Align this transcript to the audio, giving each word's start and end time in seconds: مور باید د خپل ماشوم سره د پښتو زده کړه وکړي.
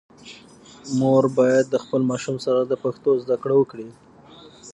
مور 0.99 1.23
باید 1.37 1.65
د 1.69 1.75
خپل 1.83 2.01
ماشوم 2.11 2.35
سره 2.45 2.59
د 2.65 2.73
پښتو 2.83 3.09
زده 3.23 3.35
کړه 3.43 3.55
وکړي. 3.57 3.87